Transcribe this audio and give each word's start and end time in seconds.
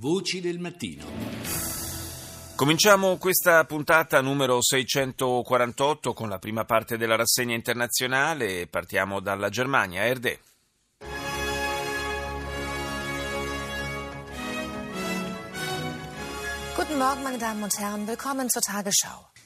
Voci 0.00 0.40
del 0.40 0.60
mattino. 0.60 1.04
Cominciamo 2.54 3.16
questa 3.16 3.64
puntata 3.64 4.20
numero 4.20 4.62
648 4.62 6.12
con 6.12 6.28
la 6.28 6.38
prima 6.38 6.64
parte 6.64 6.96
della 6.96 7.16
rassegna 7.16 7.56
internazionale. 7.56 8.68
Partiamo 8.68 9.18
dalla 9.18 9.48
Germania. 9.48 10.04
Erde. 10.04 10.38
Guten 16.76 16.96
Morgen, 16.96 17.22
meine 17.24 17.38
Damen 17.38 17.64
und 17.64 17.76
Herren. 17.76 18.06
Willkommen 18.06 18.48
zur 18.48 18.62
Tagesschau. 18.62 19.37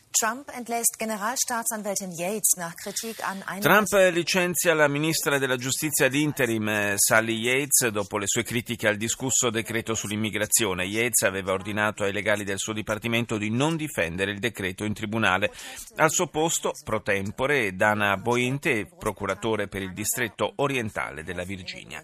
Trump 3.61 3.93
licenzia 4.13 4.75
la 4.75 4.87
ministra 4.87 5.39
della 5.39 5.57
giustizia 5.57 6.05
ad 6.07 6.15
interim 6.15 6.69
eh, 6.69 6.95
Sally 6.97 7.39
Yates 7.39 7.89
dopo 7.89 8.19
le 8.19 8.27
sue 8.27 8.43
critiche 8.43 8.89
al 8.89 8.97
discusso 8.97 9.49
decreto 9.49 9.95
sull'immigrazione. 9.95 10.85
Yates 10.85 11.23
aveva 11.23 11.53
ordinato 11.53 12.05
ai 12.05 12.13
legali 12.13 12.45
del 12.45 12.59
suo 12.59 12.75
dipartimento 12.75 13.39
di 13.39 13.49
non 13.49 13.77
difendere 13.77 14.33
il 14.33 14.39
decreto 14.39 14.85
in 14.85 14.93
tribunale. 14.93 15.51
Al 15.97 16.11
suo 16.11 16.27
posto, 16.27 16.73
pro 16.85 17.01
tempore, 17.01 17.75
Dana 17.75 18.17
Boente, 18.19 18.87
procuratore 18.99 19.67
per 19.67 19.81
il 19.81 19.95
distretto 19.95 20.53
orientale 20.57 21.25
della 21.25 21.45
Virginia. 21.45 22.01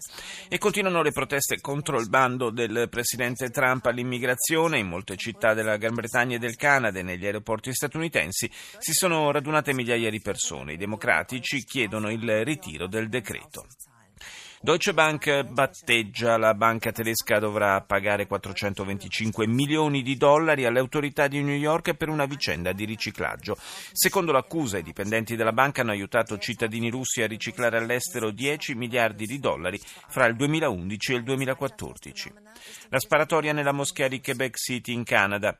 E 0.47 0.57
continuano 0.57 1.03
le 1.03 1.11
proteste 1.11 1.61
contro 1.61 1.99
il 1.99 2.09
bando 2.09 2.49
del 2.49 2.87
presidente 2.89 3.51
Trump 3.51 3.85
all'immigrazione 3.85 4.79
in 4.79 4.87
molte 4.87 5.15
città 5.15 5.53
della 5.53 5.77
Gran 5.77 5.93
Bretagna 5.93 6.37
e 6.37 6.39
del 6.39 6.55
Canada 6.55 6.97
e 6.97 7.03
negli 7.03 7.25
aeroporti 7.25 7.71
statunitensi 7.71 7.97
statunitensi 7.99 8.49
si 8.77 8.93
sono 8.93 9.31
radunate 9.31 9.73
migliaia 9.73 10.09
di 10.09 10.21
persone. 10.21 10.73
I 10.73 10.77
democratici 10.77 11.63
chiedono 11.63 12.09
il 12.09 12.45
ritiro 12.45 12.87
del 12.87 13.09
decreto. 13.09 13.67
Deutsche 14.61 14.93
Bank 14.93 15.43
batteggia, 15.43 16.37
la 16.37 16.53
banca 16.53 16.91
tedesca 16.91 17.39
dovrà 17.39 17.79
pagare 17.79 18.27
425 18.27 19.47
milioni 19.47 20.01
di 20.01 20.17
dollari 20.17 20.65
alle 20.65 20.79
autorità 20.79 21.29
di 21.29 21.41
New 21.41 21.55
York 21.55 21.93
per 21.93 22.09
una 22.09 22.25
vicenda 22.25 22.73
di 22.73 22.83
riciclaggio. 22.83 23.55
Secondo 23.93 24.33
l'accusa, 24.33 24.77
i 24.77 24.83
dipendenti 24.83 25.37
della 25.37 25.53
banca 25.53 25.79
hanno 25.81 25.91
aiutato 25.91 26.37
cittadini 26.37 26.89
russi 26.89 27.21
a 27.21 27.27
riciclare 27.27 27.77
all'estero 27.77 28.31
10 28.31 28.75
miliardi 28.75 29.25
di 29.25 29.39
dollari 29.39 29.79
fra 30.09 30.25
il 30.25 30.35
2011 30.35 31.13
e 31.13 31.15
il 31.15 31.23
2014. 31.23 32.33
La 32.89 32.99
sparatoria 32.99 33.53
nella 33.53 33.71
moschea 33.71 34.09
di 34.09 34.19
Quebec 34.19 34.57
City 34.57 34.91
in 34.91 35.05
Canada. 35.05 35.57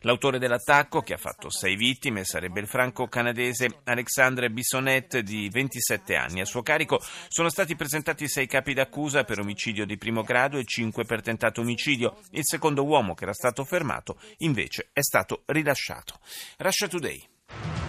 L'autore 0.00 0.38
dell'attacco, 0.38 1.00
che 1.00 1.14
ha 1.14 1.18
fatto 1.18 1.50
sei 1.50 1.76
vittime, 1.76 2.24
sarebbe 2.24 2.60
il 2.60 2.66
franco-canadese 2.66 3.80
Alexandre 3.84 4.50
Bissonnette 4.50 5.22
di 5.22 5.48
27 5.48 6.16
anni. 6.16 6.40
A 6.40 6.44
suo 6.44 6.62
carico 6.62 7.00
sono 7.28 7.48
stati 7.48 7.76
presentati 7.76 8.28
sei 8.28 8.46
capi 8.46 8.74
d'accusa 8.74 9.24
per 9.24 9.40
omicidio 9.40 9.84
di 9.84 9.98
primo 9.98 10.22
grado 10.22 10.58
e 10.58 10.64
cinque 10.64 11.04
per 11.04 11.22
tentato 11.22 11.60
omicidio. 11.60 12.18
Il 12.30 12.44
secondo 12.44 12.84
uomo 12.84 13.14
che 13.14 13.24
era 13.24 13.32
stato 13.32 13.64
fermato 13.64 14.18
invece 14.38 14.90
è 14.92 15.02
stato 15.02 15.42
rilasciato. 15.46 16.20
Russia 16.58 16.88
Today. 16.88 17.85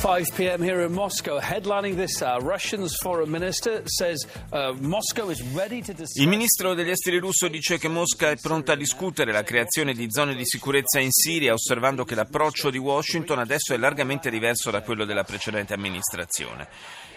5 0.00 0.30
p.m. 0.36 0.62
here 0.62 0.84
in 0.84 0.92
Moscow. 0.92 1.40
Headlining 1.40 1.96
this 1.96 2.22
hour, 2.22 2.40
Russia's 2.40 2.96
foreign 3.02 3.32
minister 3.32 3.82
says 3.86 4.24
uh, 4.52 4.72
Moscow 4.78 5.28
is 5.28 5.42
ready 5.52 5.82
to 5.82 5.92
discuss. 5.92 6.22
Il 6.22 6.28
ministro 6.28 6.74
degli 6.74 6.90
esteri 6.90 7.18
russo 7.18 7.48
dice 7.48 7.78
che 7.78 7.88
Mosca 7.88 8.30
è 8.30 8.36
pronta 8.36 8.74
a 8.74 8.76
discutere 8.76 9.32
la 9.32 9.42
creazione 9.42 9.94
di 9.94 10.06
zone 10.08 10.36
di 10.36 10.46
sicurezza 10.46 11.00
in 11.00 11.10
Siria, 11.10 11.52
osservando 11.52 12.04
che 12.04 12.14
l'approccio 12.14 12.70
di 12.70 12.78
Washington 12.78 13.40
adesso 13.40 13.74
è 13.74 13.76
largamente 13.76 14.30
diverso 14.30 14.70
da 14.70 14.82
quello 14.82 15.04
della 15.04 15.24
precedente 15.24 15.74
amministrazione. 15.74 16.68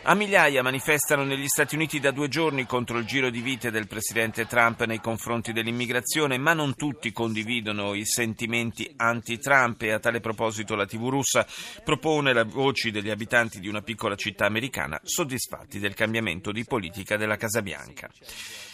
A 0.03 0.15
migliaia 0.15 0.63
manifestano 0.63 1.23
negli 1.23 1.45
Stati 1.45 1.75
Uniti 1.75 1.99
da 1.99 2.09
due 2.09 2.27
giorni 2.27 2.65
contro 2.65 2.97
il 2.97 3.05
giro 3.05 3.29
di 3.29 3.39
vite 3.39 3.69
del 3.69 3.85
presidente 3.85 4.47
Trump 4.47 4.83
nei 4.85 4.99
confronti 4.99 5.53
dell'immigrazione, 5.53 6.39
ma 6.39 6.53
non 6.53 6.75
tutti 6.75 7.11
condividono 7.11 7.93
i 7.93 8.03
sentimenti 8.03 8.91
anti-Trump 8.97 9.79
e 9.83 9.91
a 9.91 9.99
tale 9.99 10.19
proposito 10.19 10.73
la 10.73 10.87
TV 10.87 11.07
russa 11.07 11.45
propone 11.83 12.33
le 12.33 12.39
voci 12.71 12.89
degli 12.89 13.09
abitanti 13.09 13.59
di 13.59 13.67
una 13.67 13.81
piccola 13.81 14.15
città 14.15 14.45
americana 14.45 14.97
soddisfatti 15.03 15.77
del 15.77 15.93
cambiamento 15.93 16.53
di 16.53 16.63
politica 16.63 17.17
della 17.17 17.35
Casa 17.35 17.61
Bianca. 17.61 18.09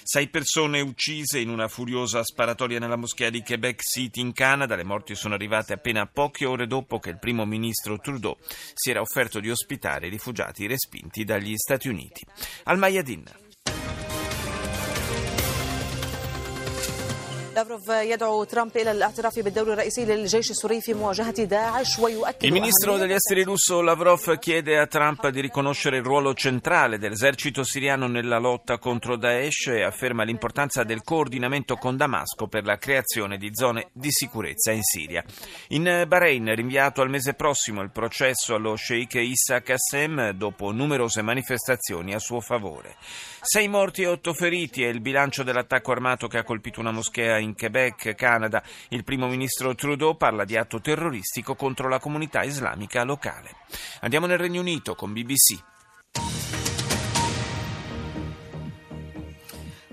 Sei 0.04 0.28
persone 0.30 0.82
uccise 0.82 1.40
in 1.40 1.50
una 1.50 1.68
furiosa 1.68 2.24
sparatoria 2.24 2.78
nella 2.78 2.96
moschea 2.96 3.32
di 3.32 3.42
Quebec 3.42 3.82
City 3.82 4.22
in 4.22 4.34
Canada. 4.34 4.76
Le 4.76 4.84
morti 4.84 5.16
sono 5.16 5.34
arrivate 5.34 5.74
appena 5.74 6.06
poche 6.06 6.46
ore 6.46 6.68
dopo 6.68 7.00
che 7.00 7.10
il 7.10 7.18
primo 7.18 7.44
ministro 7.46 7.98
Trudeau 7.98 8.38
si 8.76 8.92
era 8.92 9.02
offerto 9.02 9.40
di 9.40 9.50
ospitare 9.50 10.06
i 10.06 10.12
rifugiati 10.12 10.68
respinti 10.68 11.24
dagli 11.24 11.56
Stati 11.56 11.90
Uniti. 11.90 12.24
Al 12.66 12.78
Mayadin. 12.78 13.47
Il 22.40 22.52
ministro 22.52 22.98
degli 22.98 23.14
esteri 23.14 23.44
russo 23.44 23.82
Lavrov 23.82 24.38
chiede 24.38 24.78
a 24.78 24.86
Trump 24.86 25.28
di 25.30 25.42
riconoscere 25.42 25.98
il 25.98 26.04
ruolo 26.04 26.36
centrale 26.36 27.00
dell'esercito 27.00 27.64
siriano 27.64 28.08
nella 28.08 28.38
lotta 28.38 28.78
contro 28.78 29.16
Daesh 29.16 29.68
e 29.68 29.82
afferma 29.82 30.24
l'importanza 30.24 30.84
del 30.84 31.02
coordinamento 31.02 31.78
con 31.78 31.98
Damasco 31.98 32.48
per 32.48 32.64
la 32.64 32.78
creazione 32.78 33.38
di 33.38 33.50
zone 33.54 33.90
di 33.92 34.12
sicurezza 34.12 34.72
in 34.72 34.84
Siria. 34.84 35.24
In 35.70 36.06
Bahrain 36.08 36.54
rinviato 36.54 37.02
al 37.02 37.10
mese 37.10 37.34
prossimo 37.34 37.82
il 37.82 37.90
processo 37.90 38.54
allo 38.54 38.76
sheikh 38.76 39.16
Issa 39.16 39.62
Qassem 39.62 40.30
dopo 40.32 40.72
numerose 40.72 41.24
manifestazioni 41.24 42.14
a 42.14 42.20
suo 42.20 42.40
favore. 42.40 42.98
Sei 43.42 43.68
morti 43.68 44.02
e 44.02 44.08
otto 44.08 44.34
feriti 44.34 44.84
è 44.84 44.88
il 44.88 45.00
bilancio 45.00 45.42
dell'attacco 45.42 45.92
armato 45.92 46.28
che 46.28 46.38
ha 46.38 46.44
colpito 46.44 46.82
una 46.82 46.92
moschea 46.92 47.38
in 47.38 47.47
Quebec, 47.56 48.16
Canada. 48.16 48.64
Il 48.90 49.04
primo 49.04 49.28
ministro 49.28 49.76
Trudeau 49.76 50.16
parla 50.16 50.46
di 50.46 50.58
atto 50.58 50.82
terroristico 50.82 51.56
contro 51.56 51.88
la 51.88 52.00
comunità 52.00 52.44
islamica 52.44 53.04
locale. 53.04 53.56
Andiamo 54.02 54.26
nel 54.26 54.38
Regno 54.38 54.62
Unito 54.62 54.96
con 54.96 55.14
BBC. 55.14 55.62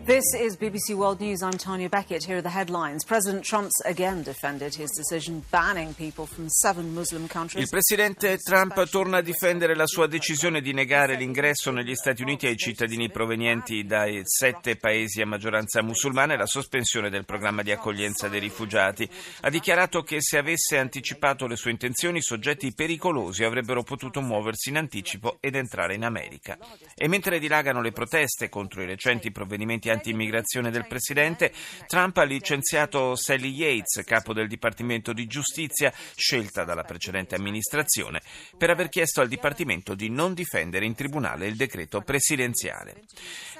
This 0.06 0.34
is 0.38 0.58
BBC 0.58 0.94
World 0.94 1.20
News. 1.20 1.40
I'm 1.40 1.56
Tanya 1.56 1.88
Beckett. 1.88 2.26
Here 2.26 2.36
are 2.36 2.42
the 2.42 2.50
headlines. 2.50 3.06
President 3.06 3.42
Trump's 3.42 3.80
again 3.86 4.22
defended 4.22 4.74
his 4.74 4.90
decision 4.90 5.42
banning 5.50 5.94
people 5.94 6.26
from 6.26 6.50
seven 6.50 6.92
Muslim 6.92 7.26
countries. 7.26 7.64
Il 7.64 7.70
presidente 7.70 8.36
Trump 8.36 8.86
torna 8.90 9.18
a 9.18 9.20
difendere 9.22 9.74
la 9.74 9.86
sua 9.86 10.06
decisione 10.06 10.60
di 10.60 10.74
negare 10.74 11.16
l'ingresso 11.16 11.70
negli 11.70 11.94
Stati 11.94 12.20
Uniti 12.20 12.46
ai 12.46 12.58
cittadini 12.58 13.10
provenienti 13.10 13.86
dai 13.86 14.20
sette 14.24 14.76
paesi 14.76 15.22
a 15.22 15.26
maggioranza 15.26 15.82
musulmana 15.82 16.34
e 16.34 16.36
la 16.36 16.44
sospensione 16.44 17.08
del 17.08 17.24
programma 17.24 17.62
di 17.62 17.72
accoglienza 17.72 18.28
dei 18.28 18.40
rifugiati. 18.40 19.08
Ha 19.40 19.48
dichiarato 19.48 20.02
che 20.02 20.20
se 20.20 20.36
avesse 20.36 20.76
anticipato 20.76 21.46
le 21.46 21.56
sue 21.56 21.70
intenzioni, 21.70 22.20
soggetti 22.20 22.74
pericolosi 22.74 23.42
avrebbero 23.42 23.82
potuto 23.82 24.20
muoversi 24.20 24.68
in 24.68 24.76
anticipo 24.76 25.38
ed 25.40 25.54
entrare 25.54 25.94
in 25.94 26.04
America. 26.04 26.58
E 26.94 27.08
mentre 27.08 27.38
dilagano 27.38 27.80
le 27.80 27.92
proteste 27.92 28.50
contro 28.50 28.82
i 28.82 28.86
recenti 28.86 29.32
provvedimenti 29.32 29.92
anti-immigrazione 29.94 30.70
del 30.70 30.86
Presidente, 30.86 31.52
Trump 31.86 32.16
ha 32.18 32.24
licenziato 32.24 33.16
Sally 33.16 33.50
Yates, 33.50 34.04
capo 34.04 34.32
del 34.32 34.48
Dipartimento 34.48 35.12
di 35.12 35.26
Giustizia, 35.26 35.92
scelta 36.14 36.64
dalla 36.64 36.82
precedente 36.84 37.34
amministrazione, 37.34 38.20
per 38.58 38.70
aver 38.70 38.88
chiesto 38.88 39.20
al 39.20 39.28
Dipartimento 39.28 39.94
di 39.94 40.10
non 40.10 40.34
difendere 40.34 40.84
in 40.84 40.94
tribunale 40.94 41.46
il 41.46 41.56
decreto 41.56 42.02
presidenziale. 42.02 43.02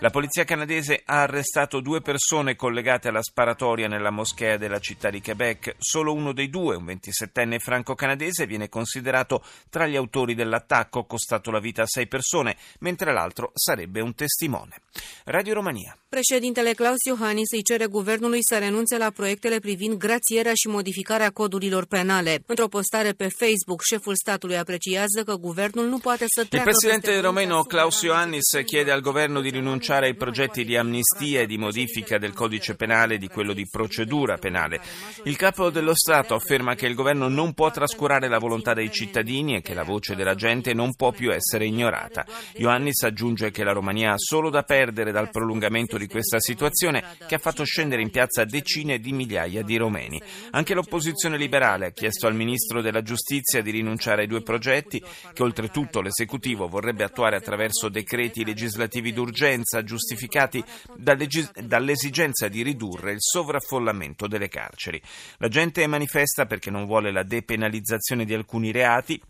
La 0.01 0.11
polizia 0.11 0.45
canadese 0.45 1.03
ha 1.05 1.23
arrestato 1.23 1.81
due 1.81 2.01
persone 2.03 2.57
collegate 2.57 3.09
alla 3.09 3.23
sparatoria 3.23 3.89
nella 3.89 4.11
moschea 4.11 4.57
della 4.57 4.81
città 4.81 5.11
di 5.11 5.23
Quebec. 5.23 5.77
Solo 5.79 6.13
uno 6.13 6.33
dei 6.33 6.51
due, 6.51 6.77
un 6.77 6.85
27enne 6.85 7.59
franco-canadese, 7.59 8.47
viene 8.47 8.69
considerato 8.69 9.43
tra 9.71 9.87
gli 9.87 9.97
autori 9.97 10.35
dell'attacco 10.35 11.05
costato 11.05 11.51
la 11.51 11.61
vita 11.61 11.83
a 11.83 11.87
sei 11.87 12.07
persone, 12.07 12.57
mentre 12.81 13.13
l'altro 13.13 13.53
sarebbe 13.55 14.01
un 14.01 14.15
testimone. 14.15 14.81
Radio 15.25 15.55
Romania. 15.55 15.97
Președintele 16.27 16.73
Claus 16.73 17.03
Iohannis 17.07 17.51
îi 17.53 17.63
cere 17.63 17.87
guvernului 17.87 18.39
să 18.43 18.59
renunțe 18.59 18.97
la 18.99 19.11
proiectele 19.11 19.59
privind 19.59 19.95
grațierea 19.95 20.53
și 20.55 20.69
modificarea 20.69 21.31
codurilor 21.31 21.85
penale. 21.87 22.43
Într-o 22.47 22.69
postare 22.69 23.13
pe 23.13 23.29
Facebook, 23.29 23.81
șeful 23.83 24.15
statului 24.15 24.57
apreciază 24.57 25.23
că 25.25 25.35
guvernul 25.35 25.87
nu 25.87 25.99
poate 25.99 26.25
să 26.29 26.45
treacă 26.45 26.69
Il 26.69 26.75
presidente 26.75 27.21
romeno 27.21 27.63
Klaus 27.63 28.01
Iohannis 28.03 28.49
chiede 28.67 28.91
al 28.91 29.01
governo 29.01 29.41
di 29.41 29.51
rinunciare 29.51 30.07
ai 30.07 30.15
progetti 30.15 30.65
di 30.65 30.77
amnistia 30.77 31.41
e 31.41 31.47
di 31.47 31.57
modifica 31.57 32.19
del 32.19 32.33
codice 32.33 32.75
penale 32.75 33.15
e 33.15 33.19
di 33.19 33.29
quello 33.29 33.53
di 33.53 33.67
procedura 33.71 34.37
penale. 34.37 34.81
Il 35.25 35.37
capo 35.37 35.71
dello 35.71 35.95
Stato 35.95 36.35
afferma 36.35 36.75
che 36.75 36.87
il 36.87 36.95
governo 36.95 37.29
non 37.29 37.53
può 37.53 37.71
trascurare 37.71 38.29
la 38.29 38.39
volontà 38.39 38.73
dei 38.73 38.91
cittadini 38.91 39.57
e 39.57 39.61
che 39.61 39.75
la 39.75 39.85
voce 39.85 40.15
della 40.15 40.35
gente 40.35 40.73
non 40.73 40.95
può 40.95 41.11
più 41.11 41.33
essere 41.33 41.67
ignorata. 41.67 42.25
Iohannis 42.57 43.03
aggiunge 43.03 43.51
che 43.51 43.63
la 43.63 43.73
Romania 43.73 44.13
ha 44.13 44.19
solo 44.19 44.49
da 44.49 44.63
perdere 44.63 45.13
dal 45.13 45.31
prolungamento 45.31 45.99
di 45.99 46.13
questa 46.15 46.39
situazione 46.39 47.03
che 47.27 47.35
ha 47.35 47.39
fatto 47.39 47.65
scendere 47.65 48.01
in 48.01 48.11
piazza 48.11 48.45
decine 48.45 49.01
di 49.01 49.11
migliaia 49.11 49.65
di 49.65 49.77
romeni. 49.77 50.23
Anche 50.53 50.73
l'opposizione 50.73 51.37
liberale 51.37 51.87
ha 51.87 51.91
chiesto 51.91 52.29
al 52.29 52.37
ministro 52.37 52.81
della 52.81 53.03
giustizia 53.03 53.63
di 53.63 53.73
rinunciare 53.73 54.23
ai 54.23 54.29
due 54.29 54.41
progetti 54.41 55.03
che 55.33 55.43
oltretutto 55.43 56.01
l'esecutivo 56.01 56.69
vorrebbe 56.69 57.03
attuare 57.03 57.35
attraverso 57.35 57.89
decreti 57.89 58.45
legislativi 58.45 59.13
d'urgenza 59.13 59.83
giustificati 59.83 60.63
dall'esigenza 60.97 62.47
di 62.47 62.63
ridurre 62.63 63.11
il 63.11 63.21
sovraffollamento 63.21 64.29
delle 64.29 64.47
carceri. 64.47 65.03
La 65.39 65.49
gente 65.49 65.85
manifesta 65.89 66.47
perché 66.47 66.71
non 66.71 66.87
vuole 66.87 67.11
la 67.11 67.25
depenalizzazione 67.25 68.25
di 68.25 68.35
alcuni 68.35 68.71
reati 68.71 69.21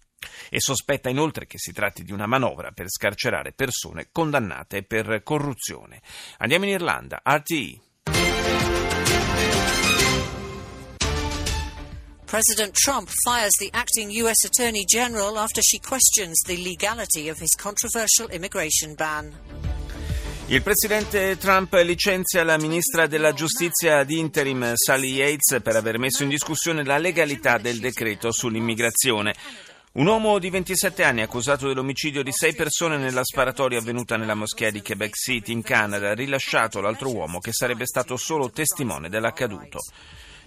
e 0.49 0.61
sospetta 0.61 1.09
inoltre 1.09 1.47
che 1.47 1.59
si 1.59 1.73
tratti 1.73 2.05
di 2.05 2.13
una 2.13 2.27
manovra 2.27 2.73
per 2.73 2.87
scarcerare 2.89 3.53
persone 3.53 4.09
condannate 4.13 4.83
per 4.83 5.23
corruzione. 5.23 6.01
Andiamo 6.39 6.65
in 6.65 6.71
Irlanda, 6.73 7.23
RTE. 7.25 7.81
President 12.35 12.73
Trump 12.73 13.09
fires 13.23 13.53
the 13.59 13.69
acting 13.73 14.11
U.S. 14.11 14.45
Attorney 14.45 14.85
General 14.85 15.37
after 15.37 15.63
she 15.63 15.79
questions 15.79 16.43
the 16.47 16.57
legality 16.57 17.29
of 17.29 17.39
his 17.39 17.55
controversial 17.55 18.29
immigration 18.33 18.95
ban. 18.95 19.33
Il 20.49 20.61
presidente 20.61 21.39
Trump 21.39 21.73
licenzia 21.85 22.45
la 22.45 22.59
ministra 22.59 23.07
della 23.07 23.33
giustizia 23.33 24.05
di 24.05 24.19
interim 24.19 24.75
Sally 24.75 25.15
Yates 25.15 25.63
per 25.63 25.77
aver 25.77 25.99
messo 25.99 26.23
in 26.23 26.29
discussione 26.29 26.85
la 26.85 26.99
legalità 26.99 27.57
del 27.57 27.79
decreto 27.79 28.31
sull'immigrazione. 28.31 29.35
Un 29.95 30.09
uomo 30.09 30.41
di 30.41 30.51
27 30.51 31.05
anni 31.05 31.23
accusato 31.23 31.69
dell'omicidio 31.69 32.25
di 32.25 32.33
sei 32.33 32.53
persone 32.53 32.97
nella 32.97 33.23
sparatoria 33.23 33.79
avvenuta 33.79 34.17
nella 34.17 34.35
moschea 34.35 34.73
di 34.73 34.83
Quebec 34.83 35.15
City 35.15 35.53
in 35.53 35.63
Canada 35.63 36.11
ha 36.11 36.15
rilasciato 36.15 36.81
l'altro 36.81 37.15
uomo 37.15 37.39
che 37.39 37.53
sarebbe 37.53 37.87
stato 37.87 38.17
solo 38.17 38.51
testimone 38.51 39.09
dell'accaduto. 39.09 39.79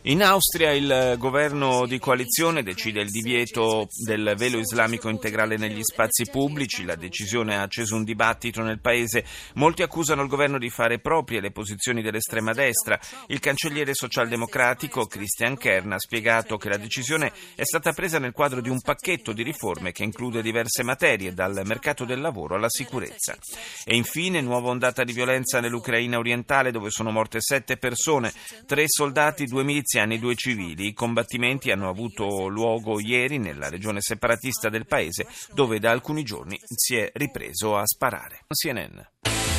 In 0.04 0.24
Austria 0.24 0.72
il 0.72 1.16
governo 1.18 1.86
di 1.86 1.98
coalizione 2.00 2.64
decide 2.64 3.02
il 3.02 3.10
divieto 3.10 3.90
del 4.06 4.36
velo 4.38 4.60
islamico 4.60 5.10
integrale 5.10 5.58
negli 5.58 5.84
spazi 5.84 6.30
pubblici. 6.30 6.86
La 6.86 6.96
decisione 6.96 7.58
ha 7.58 7.64
acceso 7.64 7.96
un 7.96 8.04
dibattito 8.04 8.62
nel 8.62 8.80
paese. 8.80 9.26
Molti 9.56 9.82
accusano 9.82 10.22
il 10.22 10.30
governo 10.30 10.60
di 10.60 10.70
fare 10.70 11.00
proprie 11.00 11.42
le 11.42 11.52
posizioni 11.52 12.02
dell'estrema 12.02 12.54
destra. 12.54 12.98
Il 13.28 13.40
cancelliere 13.40 13.94
socialdemocratico 13.94 15.08
Christian 15.08 15.58
Kern 15.58 15.92
ha 15.92 16.00
spiegato 16.00 16.58
che 16.58 16.70
la 16.70 16.78
decisione 16.78 17.34
è 17.56 17.64
stata 17.64 17.92
presa 17.92 18.20
nel 18.20 18.32
quadro 18.32 18.62
di 18.62 18.70
un 18.70 18.80
pacchetto 18.80 19.34
di 19.34 19.44
riforme 19.44 19.92
che 19.92 20.04
include 20.04 20.42
diverse 20.42 20.84
materie, 20.84 21.34
dal 21.34 21.60
mercato 21.66 22.06
del 22.06 22.22
lavoro 22.22 22.56
alla 22.56 22.70
sicurezza. 22.70 23.36
E 23.84 23.96
infine 23.96 24.42
nuova 24.42 24.70
ondata 24.70 25.04
di 25.04 25.12
violenza 25.12 25.60
nell'Ucraina 25.60 26.18
orientale 26.18 26.72
dove 26.72 26.92
sono 26.92 27.12
morte 27.12 27.42
sette 27.42 27.78
persone, 27.78 28.32
tre 28.66 28.86
soldati, 28.88 29.46
due 29.46 29.64
miliziani 29.64 29.86
miliziani 29.88 30.16
e 30.16 30.20
due 30.20 30.36
civili. 30.36 30.88
I 30.88 30.94
combattimenti 30.94 31.72
hanno 31.72 31.88
avuto 31.88 32.48
luogo 32.48 33.00
ieri 33.00 33.38
nella 33.38 33.70
regione 33.70 34.02
separatista 34.02 34.68
del 34.70 34.86
paese 34.86 35.26
dove 35.54 35.80
da 35.80 35.92
alcuni 35.92 36.24
giorni 36.24 36.60
si 36.62 36.98
è 36.98 37.10
ripreso 37.14 37.78
a 37.78 37.86
sparare. 37.86 38.46
CNN. 38.54 39.00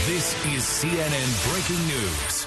This 0.04 0.36
is 0.54 0.80
CNN 0.80 1.50
breaking 1.50 1.86
news. 1.86 2.46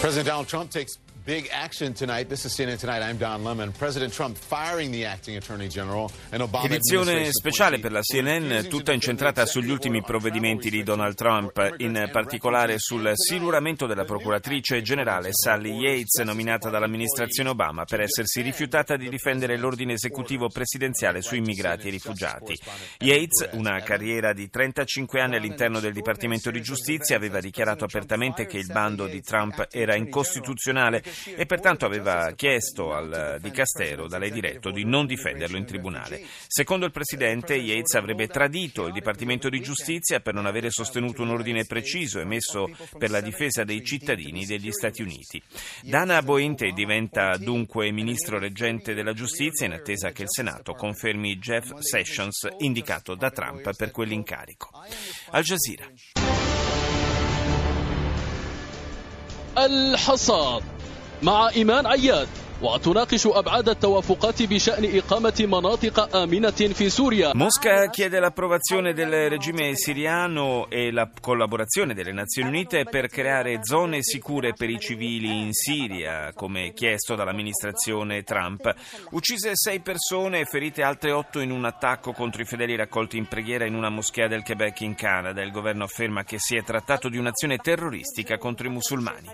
President 0.00 0.26
Donald 0.26 0.46
Trump 0.46 0.70
takes 0.70 0.98
Big 1.24 1.48
action 1.50 1.94
tonight. 1.94 2.28
This 2.28 2.44
is 2.44 2.52
CNN 2.52 2.78
Tonight. 2.78 3.00
I'm 3.00 3.16
Don 3.16 3.42
Lemon. 3.42 3.72
President 3.72 4.12
Trump 4.12 4.36
firing 4.36 4.90
the 4.90 5.06
acting 5.06 5.38
Attorney 5.38 5.68
General 5.68 6.10
and 6.28 6.42
Obama 6.42 6.66
Edizione 6.66 7.32
speciale 7.32 7.78
per 7.78 7.92
la 7.92 8.02
CNN, 8.02 8.68
tutta 8.68 8.92
incentrata 8.92 9.46
sugli 9.46 9.70
ultimi 9.70 10.02
provvedimenti 10.02 10.68
di 10.68 10.82
Donald 10.82 11.14
Trump, 11.14 11.76
in 11.78 12.10
particolare 12.12 12.74
sul 12.76 13.10
siluramento 13.14 13.86
della 13.86 14.04
procuratrice 14.04 14.82
generale 14.82 15.30
Sally 15.32 15.72
Yates, 15.72 16.22
nominata 16.26 16.68
dall'amministrazione 16.68 17.48
Obama 17.48 17.84
per 17.84 18.02
essersi 18.02 18.42
rifiutata 18.42 18.98
di 18.98 19.08
difendere 19.08 19.56
l'ordine 19.56 19.94
esecutivo 19.94 20.48
presidenziale 20.48 21.22
su 21.22 21.36
immigrati 21.36 21.88
e 21.88 21.92
rifugiati. 21.92 22.54
Yates, 22.98 23.48
una 23.52 23.80
carriera 23.80 24.34
di 24.34 24.50
35 24.50 25.22
anni 25.22 25.36
all'interno 25.36 25.80
del 25.80 25.94
Dipartimento 25.94 26.50
di 26.50 26.60
Giustizia, 26.60 27.16
aveva 27.16 27.40
dichiarato 27.40 27.84
apertamente 27.84 28.44
che 28.44 28.58
il 28.58 28.66
bando 28.66 29.06
di 29.06 29.22
Trump 29.22 29.68
era 29.70 29.96
incostituzionale 29.96 31.02
e 31.13 31.45
pertanto 31.45 31.85
aveva 31.85 32.33
chiesto 32.35 32.93
al 32.93 33.37
Dicastero 33.41 34.07
da 34.07 34.17
lei 34.17 34.31
diretto 34.31 34.71
di 34.71 34.85
non 34.85 35.05
difenderlo 35.05 35.57
in 35.57 35.65
tribunale. 35.65 36.21
Secondo 36.47 36.85
il 36.85 36.91
Presidente, 36.91 37.55
Yates 37.55 37.93
avrebbe 37.95 38.27
tradito 38.27 38.87
il 38.87 38.93
Dipartimento 38.93 39.49
di 39.49 39.61
Giustizia 39.61 40.19
per 40.19 40.33
non 40.33 40.45
avere 40.45 40.69
sostenuto 40.69 41.21
un 41.21 41.29
ordine 41.29 41.65
preciso 41.65 42.19
emesso 42.19 42.69
per 42.97 43.09
la 43.09 43.21
difesa 43.21 43.63
dei 43.63 43.83
cittadini 43.83 44.45
degli 44.45 44.71
Stati 44.71 45.01
Uniti. 45.01 45.41
Dana 45.83 46.21
Bointe 46.21 46.71
diventa 46.71 47.37
dunque 47.37 47.91
ministro 47.91 48.39
reggente 48.39 48.93
della 48.93 49.13
giustizia 49.13 49.65
in 49.65 49.73
attesa 49.73 50.11
che 50.11 50.23
il 50.23 50.29
Senato 50.29 50.73
confermi 50.73 51.37
Jeff 51.37 51.73
Sessions 51.79 52.47
indicato 52.59 53.15
da 53.15 53.29
Trump 53.29 53.75
per 53.75 53.91
quell'incarico. 53.91 54.69
Al 55.31 55.43
Jazeera. 55.43 55.87
الحصاد 59.57 60.72
مع 61.24 61.48
إيمان 61.48 61.86
عياد. 61.86 62.28
Mosca 67.34 67.90
chiede 67.90 68.20
l'approvazione 68.20 68.94
del 68.94 69.28
regime 69.28 69.74
siriano 69.74 70.70
e 70.70 70.92
la 70.92 71.10
collaborazione 71.20 71.94
delle 71.94 72.12
Nazioni 72.12 72.48
Unite 72.48 72.84
per 72.84 73.08
creare 73.08 73.58
zone 73.62 73.98
sicure 74.02 74.52
per 74.52 74.70
i 74.70 74.78
civili 74.78 75.42
in 75.42 75.52
Siria, 75.52 76.32
come 76.32 76.72
chiesto 76.72 77.16
dall'amministrazione 77.16 78.22
Trump. 78.22 78.72
Uccise 79.10 79.50
sei 79.54 79.80
persone 79.80 80.40
e 80.40 80.44
ferite 80.44 80.82
altre 80.82 81.10
otto 81.10 81.40
in 81.40 81.50
un 81.50 81.64
attacco 81.64 82.12
contro 82.12 82.40
i 82.40 82.46
fedeli 82.46 82.76
raccolti 82.76 83.18
in 83.18 83.26
preghiera 83.26 83.66
in 83.66 83.74
una 83.74 83.90
moschea 83.90 84.28
del 84.28 84.44
Quebec 84.44 84.80
in 84.82 84.94
Canada. 84.94 85.42
Il 85.42 85.50
governo 85.50 85.84
afferma 85.84 86.22
che 86.22 86.38
si 86.38 86.56
è 86.56 86.62
trattato 86.62 87.08
di 87.08 87.18
un'azione 87.18 87.58
terroristica 87.58 88.38
contro 88.38 88.68
i 88.68 88.70
musulmani. 88.70 89.28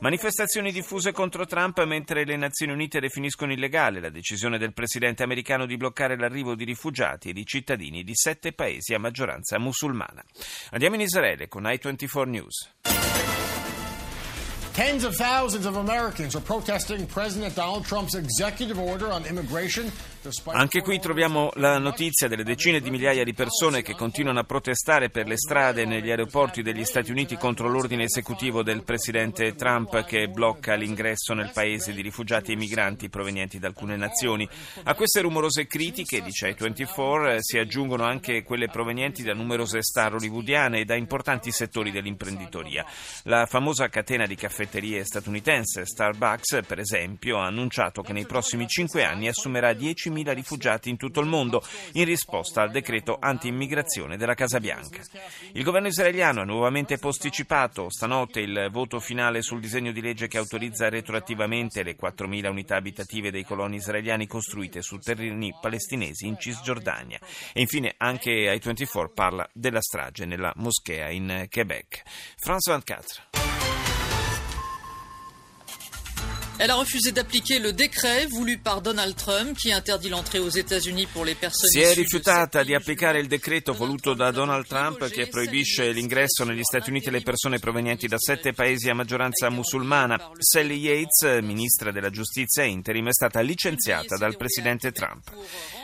Manifestazioni 0.00 0.70
diffuse 0.70 1.12
contro 1.12 1.46
Trump 1.46 1.82
mentre 1.84 2.24
le 2.24 2.36
Nazioni 2.36 2.65
Unite 2.70 3.00
definiscono 3.00 3.52
illegale 3.52 4.00
la 4.00 4.08
decisione 4.08 4.58
del 4.58 4.72
presidente 4.72 5.22
americano 5.22 5.66
di 5.66 5.76
bloccare 5.76 6.16
l'arrivo 6.16 6.54
di 6.54 6.64
rifugiati 6.64 7.30
e 7.30 7.32
di 7.32 7.44
cittadini 7.44 8.02
di 8.02 8.14
sette 8.14 8.52
paesi 8.52 8.94
a 8.94 8.98
maggioranza 8.98 9.58
musulmana. 9.58 10.24
Andiamo 10.70 10.94
in 10.96 11.02
Israele 11.02 11.48
con 11.48 11.64
i24 11.64 12.28
News. 12.28 12.70
Tens 14.76 15.04
of 15.04 15.16
thousands 15.16 15.64
of 15.64 15.76
Americans 15.76 16.34
are 16.34 16.44
protesting 16.44 17.06
President 17.06 17.54
Donald 17.54 17.86
Trump's 17.86 18.14
executive 18.14 18.78
order 18.78 19.10
on 19.10 19.24
immigration. 19.24 19.90
Anche 20.46 20.82
qui 20.82 20.98
troviamo 20.98 21.50
la 21.54 21.78
notizia 21.78 22.26
delle 22.26 22.42
decine 22.42 22.80
di 22.80 22.90
migliaia 22.90 23.22
di 23.22 23.32
persone 23.32 23.82
che 23.82 23.94
continuano 23.94 24.40
a 24.40 24.44
protestare 24.44 25.08
per 25.08 25.28
le 25.28 25.36
strade 25.36 25.82
e 25.82 25.84
negli 25.84 26.10
aeroporti 26.10 26.62
degli 26.62 26.84
Stati 26.84 27.12
Uniti 27.12 27.36
contro 27.36 27.68
l'ordine 27.68 28.04
esecutivo 28.04 28.64
del 28.64 28.82
presidente 28.82 29.54
Trump 29.54 30.04
che 30.04 30.26
blocca 30.26 30.74
l'ingresso 30.74 31.32
nel 31.32 31.52
paese 31.52 31.92
di 31.92 32.02
rifugiati 32.02 32.52
e 32.52 32.56
migranti 32.56 33.08
provenienti 33.08 33.60
da 33.60 33.68
alcune 33.68 33.96
nazioni. 33.96 34.48
A 34.84 34.94
queste 34.94 35.20
rumorose 35.20 35.66
critiche, 35.66 36.20
dice 36.22 36.56
i24, 36.56 37.38
si 37.38 37.58
aggiungono 37.58 38.04
anche 38.04 38.42
quelle 38.42 38.68
provenienti 38.68 39.22
da 39.22 39.32
numerose 39.32 39.82
star 39.82 40.14
hollywoodiane 40.14 40.80
e 40.80 40.84
da 40.84 40.96
importanti 40.96 41.52
settori 41.52 41.92
dell'imprenditoria. 41.92 42.84
La 43.24 43.46
famosa 43.46 43.88
catena 43.88 44.26
di 44.26 44.34
caffetterie 44.34 45.04
statunitense 45.04 45.86
Starbucks, 45.86 46.60
per 46.66 46.80
esempio, 46.80 47.38
ha 47.38 47.46
annunciato 47.46 48.02
che 48.02 48.12
nei 48.12 48.26
prossimi 48.26 48.66
cinque 48.66 49.04
anni 49.04 49.28
assumerà 49.28 49.72
10 49.72 50.14
10.000 50.16 50.34
rifugiati 50.34 50.88
in 50.90 50.96
tutto 50.96 51.20
il 51.20 51.26
mondo 51.26 51.62
in 51.92 52.04
risposta 52.04 52.62
al 52.62 52.70
decreto 52.70 53.18
anti-immigrazione 53.20 54.16
della 54.16 54.34
Casa 54.34 54.60
Bianca. 54.60 55.02
Il 55.52 55.62
governo 55.62 55.88
israeliano 55.88 56.40
ha 56.40 56.44
nuovamente 56.44 56.98
posticipato 56.98 57.90
stanotte 57.90 58.40
il 58.40 58.68
voto 58.70 59.00
finale 59.00 59.42
sul 59.42 59.60
disegno 59.60 59.92
di 59.92 60.00
legge 60.00 60.28
che 60.28 60.38
autorizza 60.38 60.88
retroattivamente 60.88 61.82
le 61.82 61.96
4.000 61.96 62.48
unità 62.48 62.76
abitative 62.76 63.30
dei 63.30 63.44
coloni 63.44 63.76
israeliani 63.76 64.26
costruite 64.26 64.82
su 64.82 64.98
terreni 64.98 65.54
palestinesi 65.60 66.26
in 66.26 66.38
Cisgiordania. 66.38 67.18
E 67.52 67.60
infine 67.60 67.94
anche 67.98 68.30
i24 68.54 69.12
parla 69.12 69.48
della 69.52 69.80
strage 69.80 70.24
nella 70.24 70.52
moschea 70.56 71.10
in 71.10 71.46
Quebec. 71.50 72.02
France 72.36 72.70
24. 72.70 73.45
Elle 76.58 76.70
a 76.70 76.76
refusé 76.76 77.12
d'appliquer 77.12 77.58
le 77.58 77.74
décret 77.74 78.24
voulu 78.26 78.56
par 78.56 78.80
Donald 78.80 79.14
Trump 79.14 79.58
qui 79.58 79.70
interdit 79.70 80.08
l'entrée 80.08 80.38
aux 80.38 80.48
États-Unis 80.48 81.06
pour 81.12 81.22
les 81.22 81.34
personnes 81.34 81.68
Si 81.68 81.80
è 81.80 81.92
rifiutata 81.92 82.62
di 82.62 82.74
applicare 82.74 83.20
il 83.20 83.26
decreto 83.26 83.74
voluto 83.74 84.14
da 84.14 84.30
Donald 84.30 84.66
Trump 84.66 85.06
che 85.10 85.26
proibisce 85.26 85.90
l'ingresso 85.92 86.44
negli 86.44 86.62
Stati 86.62 86.88
Uniti 86.88 87.10
alle 87.10 87.20
persone 87.20 87.58
provenienti 87.58 88.08
da 88.08 88.16
sette 88.18 88.54
paesi 88.54 88.88
a 88.88 88.94
maggioranza 88.94 89.50
musulmana. 89.50 90.30
Sally 90.38 90.78
Yates, 90.78 91.42
ministra 91.42 91.92
della 91.92 92.08
giustizia 92.08 92.62
interim, 92.62 93.08
è 93.08 93.12
stata 93.12 93.40
licenziata 93.40 94.16
dal 94.16 94.38
presidente 94.38 94.92
Trump. 94.92 95.30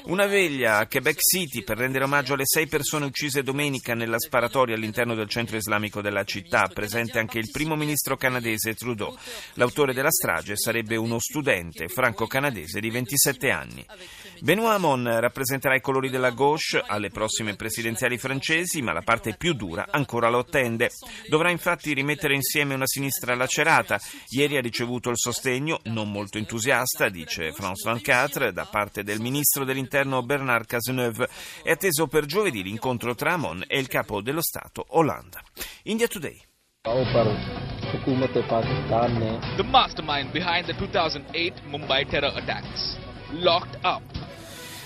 Una 0.05 0.25
veglia 0.25 0.79
a 0.79 0.87
Quebec 0.87 1.19
City 1.21 1.63
per 1.63 1.77
rendere 1.77 2.05
omaggio 2.05 2.33
alle 2.33 2.47
sei 2.47 2.67
persone 2.67 3.05
uccise 3.05 3.43
domenica 3.43 3.95
nella 3.95 4.19
sparatoria 4.19 4.75
all'interno 4.75 5.15
del 5.15 5.29
centro 5.29 5.59
islamico 5.59 6.01
della 6.01 6.25
città, 6.25 6.71
presente 6.73 7.19
anche 7.19 7.39
il 7.39 7.51
primo 7.51 7.77
ministro 7.77 8.17
canadese 8.17 8.73
Trudeau. 8.75 9.15
L'autore 9.55 9.93
della 9.93 10.11
strage 10.11 10.61
sarebbe 10.63 10.95
uno 10.95 11.19
studente 11.19 11.89
franco-canadese 11.89 12.79
di 12.79 12.89
27 12.89 13.51
anni. 13.51 13.85
Benoît 14.41 14.75
Hamon 14.75 15.21
rappresenterà 15.21 15.75
i 15.75 15.81
colori 15.81 16.09
della 16.09 16.31
gauche 16.31 16.83
alle 16.85 17.11
prossime 17.11 17.57
presidenziali 17.57 18.17
francesi, 18.19 18.81
ma 18.81 18.93
la 18.93 19.03
parte 19.03 19.35
più 19.37 19.55
dura 19.55 19.89
ancora 19.91 20.29
lo 20.29 20.39
attende. 20.39 20.91
Dovrà 21.29 21.51
infatti 21.51 21.93
rimettere 21.93 22.35
insieme 22.35 22.75
una 22.75 22.87
sinistra 22.87 23.35
lacerata. 23.35 24.01
Ieri 24.29 24.57
ha 24.57 24.61
ricevuto 24.61 25.11
il 25.11 25.19
sostegno, 25.19 25.81
non 25.85 26.11
molto 26.11 26.39
entusiasta, 26.39 27.09
dice 27.09 27.53
France 27.53 27.89
24, 27.89 28.53
da 28.53 28.65
parte 28.65 29.03
del 29.03 29.21
ministro 29.21 29.65
dell'interno 29.65 30.23
Bernard 30.23 30.67
Cazeneuve. 30.67 31.29
È 31.63 31.71
atteso 31.71 32.07
per 32.07 32.27
giovedì 32.27 32.63
l'incontro 32.63 33.15
tra 33.15 33.33
Hamon 33.33 33.65
e 33.67 33.79
il 33.79 33.89
capo 33.89 34.23
dello 34.23 34.43
Stato 34.43 34.87
Hollande. 34.91 35.41
India 35.85 36.07
Today. 36.07 36.41
The 37.93 39.65
mastermind 39.71 40.33
behind 40.33 40.67
the 40.67 40.73
2008 40.73 41.53
Mumbai 41.69 42.09
terror 42.09 42.33
attacks, 42.35 42.97
locked 43.33 43.77
up 43.85 44.03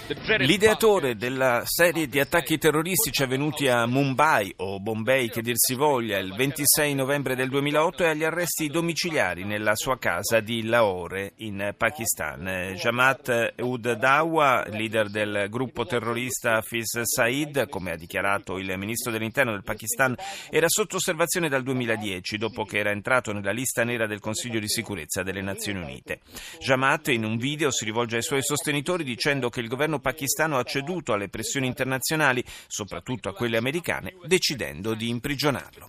L'ideatore 0.09 1.17
della 1.17 1.63
serie 1.65 2.07
di 2.07 2.21
attacchi 2.21 2.59
terroristici 2.59 3.25
avvenuti 3.25 3.67
a 3.67 3.87
Mumbai 3.87 4.53
o 4.59 4.79
Bombay 4.79 5.29
che 5.29 5.43
dir 5.43 5.57
si 5.57 5.75
voglia 5.75 6.19
il 6.19 6.33
26 6.33 6.95
novembre 6.95 7.35
del 7.35 7.49
2008 7.49 8.05
è 8.05 8.09
agli 8.11 8.23
arresti 8.23 8.69
domiciliari 8.69 9.43
nella 9.43 9.75
sua 9.75 9.99
casa 9.99 10.39
di 10.39 10.63
Lahore 10.63 11.33
in 11.39 11.75
Pakistan. 11.77 12.75
Jamaat 12.77 13.55
Ud 13.59 13.95
Dawa, 13.95 14.65
leader 14.69 15.09
del 15.11 15.49
gruppo 15.51 15.85
terrorista 15.87 16.59
Hafiz 16.59 17.01
Said, 17.03 17.69
come 17.69 17.91
ha 17.91 17.97
dichiarato 17.97 18.59
il 18.59 18.73
ministro 18.79 19.11
dell'interno 19.11 19.51
del 19.51 19.65
Pakistan, 19.65 20.15
era 20.51 20.69
sotto 20.69 20.97
osservazione 20.97 21.49
dal 21.49 21.65
2010 21.65 22.39
dopo 22.39 22.63
che 22.63 22.79
era 22.79 22.91
entrato 22.91 23.33
nella 23.33 23.51
lista 23.51 23.83
nera 23.83 24.07
del 24.07 24.21
Consiglio 24.21 24.61
di 24.61 24.69
sicurezza 24.69 25.25
delle 25.25 25.43
Nazioni 25.43 25.81
Unite. 25.81 26.21
Jamaat 26.61 27.09
in 27.09 27.25
un 27.25 27.39
video 27.39 27.73
si 27.73 27.85
rivolge 27.85 28.15
ai 28.17 28.23
suoi 28.23 28.45
sostenitori 28.45 29.03
dicendo 29.03 29.49
che 29.49 29.59
il 29.59 29.67
governo 29.67 29.95
governo 29.97 29.99
pakistano 29.99 30.59
ha 30.59 30.63
ceduto 30.63 31.13
alle 31.13 31.29
pressioni 31.29 31.67
internazionali, 31.67 32.45
soprattutto 32.67 33.29
a 33.29 33.35
quelle 33.35 33.57
americane, 33.57 34.15
decidendo 34.25 34.95
di 34.95 35.09
imprigionarlo. 35.09 35.87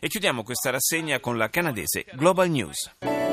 E 0.00 0.08
chiudiamo 0.08 0.42
questa 0.42 0.70
rassegna 0.70 1.20
con 1.20 1.36
la 1.36 1.48
canadese 1.48 2.04
Global 2.14 2.48
News. 2.48 3.25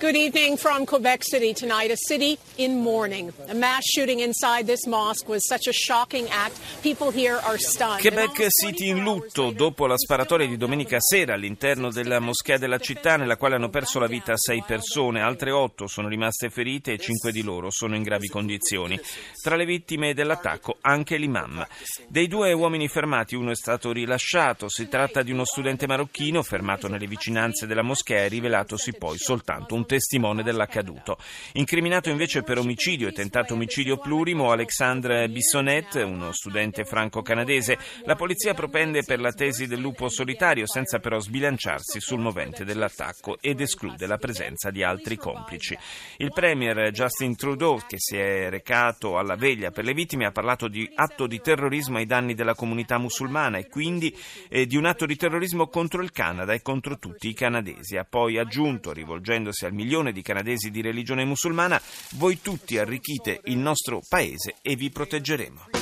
Good 0.00 0.16
evening 0.16 0.56
from 0.56 0.86
Quebec 0.86 1.22
City 1.22 1.52
tonight, 1.52 1.90
a 1.90 1.94
city 1.94 2.38
in 2.56 2.80
mourning. 2.80 3.30
A 3.50 3.54
mass 3.54 3.82
shooting 3.84 4.20
inside 4.20 4.64
this 4.64 4.86
mosque 4.86 5.28
was 5.28 5.46
such 5.46 5.66
a 5.66 5.74
shocking 5.74 6.26
act. 6.30 6.58
People 6.80 7.10
here 7.10 7.36
are 7.36 7.58
stunned. 7.58 8.00
Quebec 8.00 8.46
City 8.48 8.88
in 8.88 9.02
lutto 9.02 9.50
dopo 9.50 9.86
la 9.86 9.98
sparatoria 9.98 10.46
di 10.46 10.56
domenica 10.56 10.98
sera 11.00 11.34
all'interno 11.34 11.90
della 11.90 12.18
moschea 12.18 12.56
della 12.56 12.78
città 12.78 13.18
nella 13.18 13.36
quale 13.36 13.56
hanno 13.56 13.68
perso 13.68 13.98
la 13.98 14.06
vita 14.06 14.38
sei 14.38 14.64
persone, 14.66 15.20
altre 15.20 15.50
otto 15.50 15.86
sono 15.86 16.08
rimaste 16.08 16.48
ferite 16.48 16.92
e 16.92 16.98
cinque 16.98 17.30
di 17.30 17.42
loro 17.42 17.70
sono 17.70 17.94
in 17.94 18.02
gravi 18.02 18.28
condizioni. 18.28 18.98
Tra 19.42 19.54
le 19.54 19.66
vittime 19.66 20.14
dell'attacco 20.14 20.78
anche 20.80 21.18
l'imam. 21.18 21.66
Dei 22.08 22.26
due 22.26 22.54
uomini 22.54 22.88
fermati 22.88 23.34
uno 23.34 23.50
è 23.50 23.54
stato 23.54 23.92
rilasciato, 23.92 24.70
si 24.70 24.88
tratta 24.88 25.20
di 25.20 25.30
uno 25.30 25.44
studente 25.44 25.86
marocchino 25.86 26.42
fermato 26.42 26.88
nelle 26.88 27.06
vicinanze 27.06 27.66
della 27.66 27.82
moschea 27.82 28.24
e 28.24 28.28
rivelatosi 28.28 28.94
poi 28.94 29.18
soltanto 29.18 29.74
un 29.74 29.88
testimone 29.90 30.44
dell'accaduto. 30.44 31.18
Incriminato 31.54 32.10
invece 32.10 32.44
per 32.44 32.58
omicidio 32.58 33.08
e 33.08 33.12
tentato 33.12 33.54
omicidio 33.54 33.96
plurimo 33.96 34.52
Alexandre 34.52 35.28
Bissonnet, 35.28 35.94
uno 35.94 36.30
studente 36.30 36.84
franco-canadese, 36.84 37.76
la 38.04 38.14
polizia 38.14 38.54
propende 38.54 39.02
per 39.02 39.18
la 39.18 39.32
tesi 39.32 39.66
del 39.66 39.80
lupo 39.80 40.08
solitario 40.08 40.68
senza 40.68 41.00
però 41.00 41.18
sbilanciarsi 41.18 41.98
sul 41.98 42.20
movente 42.20 42.64
dell'attacco 42.64 43.38
ed 43.40 43.60
esclude 43.60 44.06
la 44.06 44.16
presenza 44.16 44.70
di 44.70 44.84
altri 44.84 45.16
complici. 45.16 45.76
Il 46.18 46.30
premier 46.32 46.92
Justin 46.92 47.34
Trudeau, 47.34 47.80
che 47.84 47.96
si 47.98 48.16
è 48.16 48.48
recato 48.48 49.18
alla 49.18 49.34
veglia 49.34 49.72
per 49.72 49.84
le 49.84 49.92
vittime, 49.92 50.24
ha 50.24 50.30
parlato 50.30 50.68
di 50.68 50.88
atto 50.94 51.26
di 51.26 51.40
terrorismo 51.40 51.96
ai 51.96 52.06
danni 52.06 52.34
della 52.34 52.54
comunità 52.54 52.96
musulmana 52.96 53.58
e 53.58 53.66
quindi 53.66 54.16
eh, 54.48 54.66
di 54.66 54.76
un 54.76 54.84
atto 54.84 55.04
di 55.04 55.16
terrorismo 55.16 55.66
contro 55.66 56.00
il 56.00 56.12
Canada 56.12 56.52
e 56.52 56.62
contro 56.62 56.96
tutti 56.96 57.28
i 57.28 57.34
canadesi. 57.34 57.96
Ha 57.96 58.06
poi 58.08 58.38
aggiunto, 58.38 58.92
rivolgendosi 58.92 59.64
al 59.64 59.78
milione 59.80 60.12
di 60.12 60.20
canadesi 60.20 60.70
di 60.70 60.82
religione 60.82 61.24
musulmana, 61.24 61.80
voi 62.16 62.40
tutti 62.42 62.76
arricchite 62.76 63.40
il 63.44 63.56
nostro 63.56 64.02
paese 64.06 64.56
e 64.60 64.76
vi 64.76 64.90
proteggeremo. 64.90 65.79